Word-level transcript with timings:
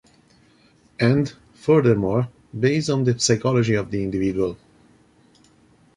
And, 0.99 1.31
furthermore, 1.53 2.27
based 2.59 2.89
on 2.89 3.03
the 3.03 3.19
psychology 3.19 3.75
of 3.75 3.91
the 3.91 4.01
individual. 4.01 4.57